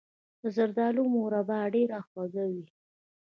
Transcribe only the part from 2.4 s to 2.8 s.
وي.